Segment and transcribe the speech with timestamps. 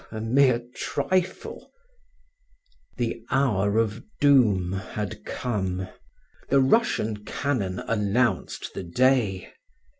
[0.11, 1.71] "A mere trifle."
[2.97, 5.89] The hour of doom had come.
[6.49, 9.53] The Russian cannon announced the day.